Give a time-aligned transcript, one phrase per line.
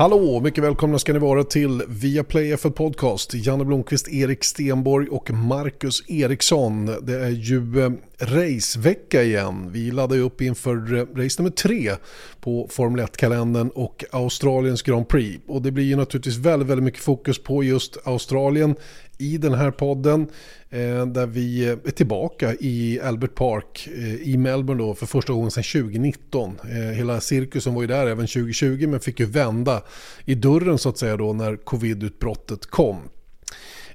[0.00, 3.34] Hallå, mycket välkomna ska ni vara till Viaplay FL Podcast.
[3.34, 6.86] Janne Blomqvist, Erik Stenborg och Marcus Eriksson.
[6.86, 9.70] Det är ju eh, racevecka igen.
[9.72, 11.92] Vi laddar ju upp inför eh, race nummer tre
[12.40, 15.42] på Formel 1-kalendern och Australiens Grand Prix.
[15.46, 18.74] Och det blir ju naturligtvis väldigt, väldigt mycket fokus på just Australien
[19.20, 20.26] i den här podden.
[20.70, 25.50] Eh, där vi är tillbaka i Albert Park eh, i Melbourne då för första gången
[25.50, 26.58] sedan 2019.
[26.62, 29.82] Eh, hela cirkusen var ju där även 2020 men fick ju vända
[30.24, 32.96] i dörren så att säga då när covidutbrottet kom.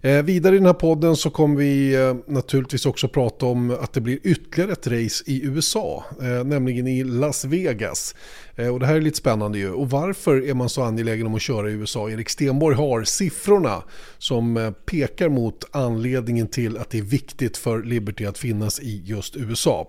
[0.06, 3.94] Eh, vidare i den här podden så kommer vi eh, naturligtvis också prata om att
[3.94, 8.16] det blir ytterligare ett race i USA, eh, nämligen i Las Vegas.
[8.56, 9.72] Eh, och det här är lite spännande ju.
[9.72, 12.10] Och varför är man så angelägen om att köra i USA?
[12.10, 13.84] Erik Stenborg har siffrorna
[14.18, 19.02] som eh, pekar mot anledningen till att det är viktigt för Liberty att finnas i
[19.06, 19.88] just USA.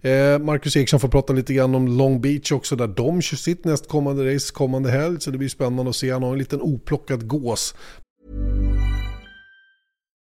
[0.00, 3.64] Eh, Marcus Eriksson får prata lite grann om Long Beach också där de kör sitt
[3.64, 5.20] nästkommande race kommande helg.
[5.20, 6.10] Så det blir spännande att se.
[6.10, 7.74] Han har en liten oplockad gås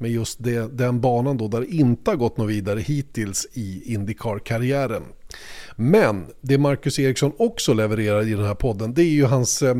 [0.00, 3.94] Med just det, den banan då där det inte har gått något vidare hittills i
[3.94, 5.02] Indycar-karriären.
[5.76, 9.74] Men det Marcus Eriksson också levererar i den här podden det är ju hans, eh,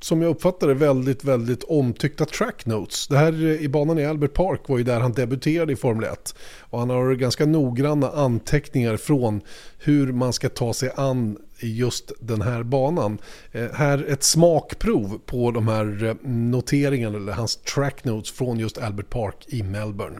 [0.00, 3.08] som jag uppfattar det, väldigt, väldigt omtyckta track notes.
[3.08, 6.04] Det här eh, i banan i Albert Park var ju där han debuterade i Formel
[6.04, 6.34] 1.
[6.60, 9.40] Och han har ganska noggranna anteckningar från
[9.78, 13.18] hur man ska ta sig an just den här banan.
[13.52, 19.10] Eh, här ett smakprov på de här noteringarna, eller hans track notes från just Albert
[19.10, 20.18] Park i Melbourne.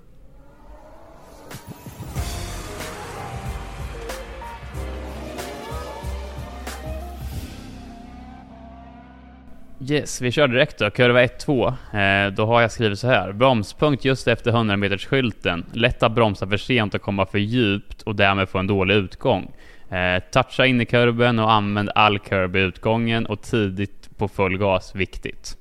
[9.88, 10.90] Yes, vi kör direkt då.
[10.90, 12.26] Kurva 1-2.
[12.26, 13.32] Eh, då har jag skrivit så här.
[13.32, 15.64] Bromspunkt just efter 100 meters skylten.
[15.72, 19.52] Lätt att bromsa för sent och komma för djupt och därmed få en dålig utgång.
[19.90, 24.58] Eh, toucha in i kurben och använd all kurb i utgången och tidigt på full
[24.58, 25.56] gas, viktigt.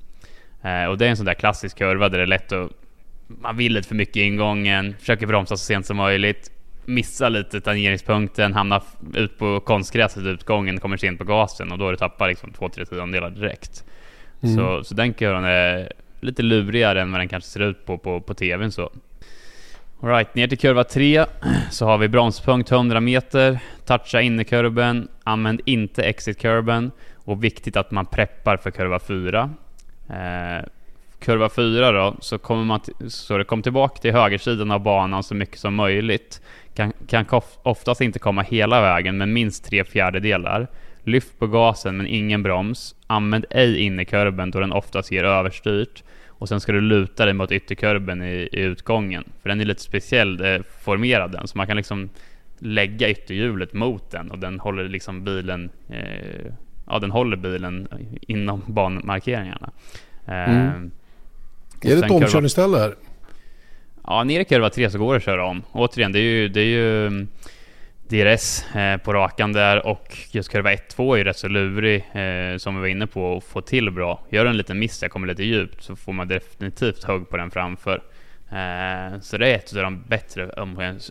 [0.62, 2.72] Eh, och det är en sån där klassisk kurva där det är lätt att...
[3.28, 6.52] Man vill lite för mycket i ingången, försöker bromsa så sent som möjligt,
[6.86, 8.84] missar lite tangeringspunkten, hamnar
[9.16, 12.52] ut på konstgräset i utgången, kommer sent på gasen och då är det tappat liksom
[12.52, 13.84] 2-3 tiondelar direkt.
[14.44, 14.56] Mm.
[14.56, 18.22] Så, så den kurvan är lite lurigare än vad den kanske ser ut på, på,
[18.22, 18.90] på TVn så.
[20.04, 21.26] Alright, ner till kurva 3
[21.72, 28.06] så har vi bromspunkt 100 meter, toucha innerkurben, använd inte exitkurben och viktigt att man
[28.06, 29.50] preppar för kurva 4.
[30.10, 30.66] Eh,
[31.20, 35.36] kurva 4 då, så kommer man så det kom tillbaka till högersidan av banan så
[35.36, 36.42] mycket som möjligt.
[36.74, 37.26] Kan, kan
[37.64, 40.68] oftast inte komma hela vägen, men minst tre fjärdedelar.
[41.04, 42.96] Lyft på gasen men ingen broms.
[43.08, 46.04] Använd ej innerkurben då den oftast ger överstyrt.
[46.28, 49.24] Och sen ska du luta dig mot ytterkurben i, i utgången.
[49.42, 52.10] För den är lite speciell eh, formerad den, så man kan liksom
[52.60, 56.52] lägga ytterhjulet mot den och den håller liksom bilen eh,
[56.92, 57.88] Ja, den håller bilen
[58.22, 59.72] inom banmarkeringarna.
[60.28, 60.92] Eh, mm.
[61.82, 62.96] Är det ett omkörningsställe här?
[64.04, 65.64] Ja, nere i kurva 3 så går det att köra om.
[65.72, 67.10] Återigen, det är ju, det är ju
[68.12, 72.58] DRS eh, på rakan där och just kurva 1-2 är ju rätt så lurig eh,
[72.58, 74.26] som vi var inne på att få till bra.
[74.30, 77.52] Gör en liten miss, jag kommer lite djupt, så får man definitivt hugg på den
[77.52, 78.04] framför.
[78.50, 80.50] Eh, så det är ett av de bättre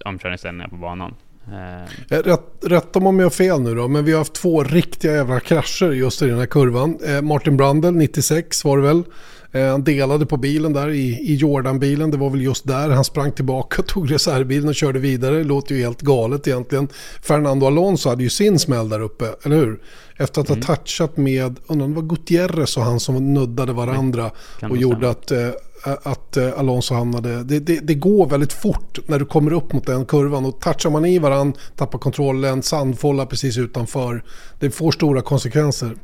[0.04, 1.14] omkörningsställningarna på banan.
[1.48, 4.64] Eh, eh, rätt, rätt om jag har fel nu då, men vi har haft två
[4.64, 6.98] riktiga jävla krascher just i den här kurvan.
[7.06, 9.02] Eh, Martin Brundle, 96 var det väl.
[9.52, 12.10] Han delade på bilen där i, i Jordan-bilen.
[12.10, 15.36] Det var väl just där han sprang tillbaka, tog reservbilen och körde vidare.
[15.36, 16.88] Det låter ju helt galet egentligen.
[17.22, 19.80] Fernando Alonso hade ju sin smäll där uppe, eller hur?
[20.16, 20.66] Efter att ha mm.
[20.66, 24.30] touchat med, undrar om det var Gutierrez och han som nuddade varandra
[24.62, 25.32] och gjorde att
[26.02, 27.44] att Alonso hamnade.
[27.44, 30.90] Det, det, det, går väldigt fort när du kommer upp mot den kurvan och touchar
[30.90, 34.22] man i varandra, tappar kontrollen, sandfålla precis utanför.
[34.58, 35.94] Det får stora konsekvenser.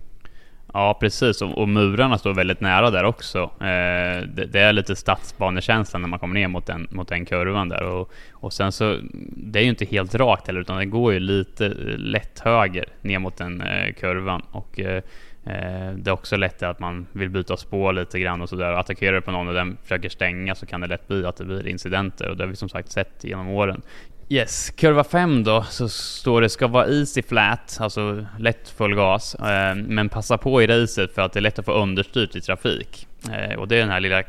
[0.76, 1.42] Ja, precis.
[1.42, 3.38] Och, och, murarna står väldigt nära där också.
[3.60, 7.68] Eh, det, det, är lite stadsbanekänsla när man kommer ner mot den, mot den kurvan
[7.68, 7.82] där.
[7.82, 8.98] Och, och sen så,
[9.36, 12.84] det är ju inte helt rakt heller, utan det går ju lite eh, lätt höger
[13.02, 14.42] ner mot den eh, kurvan.
[14.50, 15.02] Och, eh
[15.46, 18.72] Eh, det är också lätt att man vill byta spår lite grann och sådär.
[18.72, 21.44] Attackerar du på någon och den försöker stänga så kan det lätt bli att det
[21.44, 23.82] blir incidenter och det har vi som sagt sett genom åren.
[24.28, 29.34] Yes, kurva 5 då så står det ska vara easy flat, alltså lätt full gas.
[29.34, 32.40] Eh, men passa på i racet för att det är lätt att få understyrt i
[32.40, 33.06] trafik.
[33.32, 34.22] Eh, och det är den här lilla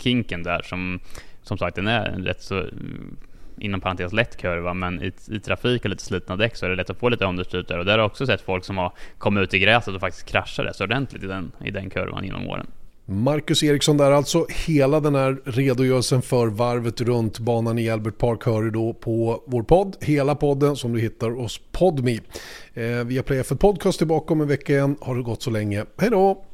[0.00, 1.00] kinken där som
[1.42, 2.64] som sagt den är en rätt så
[3.60, 6.76] inom parentes lätt kurva, men i, i trafik och lite slitna däck så är det
[6.76, 7.78] lätt att få lite understyrt där.
[7.78, 10.26] Och där har jag också sett folk som har kommit ut i gräset och faktiskt
[10.26, 12.66] kraschat rätt så ordentligt i den, i den kurvan genom åren.
[13.10, 14.46] Marcus Eriksson där alltså.
[14.66, 19.42] Hela den här redogörelsen för varvet runt banan i Albert Park hör du då på
[19.46, 19.96] vår podd.
[20.00, 22.18] Hela podden som du hittar hos Podme.
[22.74, 24.96] Eh, via Play F1 Podcast tillbaka om en vecka igen.
[25.00, 25.84] Har det gått så länge.
[25.98, 26.49] Hej då!